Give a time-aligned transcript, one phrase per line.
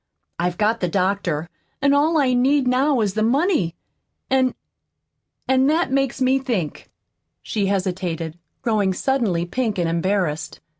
[0.39, 1.47] I've got the doctor,
[1.79, 3.75] an' all I need now is the money.
[4.31, 4.55] An'
[5.47, 6.89] an' that makes me think."
[7.43, 10.59] She hesitated, growing suddenly pink and embarrassed.